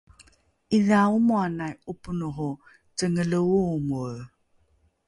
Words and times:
’idha 0.77 0.99
omoanai 1.15 1.73
’oponoho 1.91 2.49
cengele 2.97 3.37
oomoe 3.55 4.15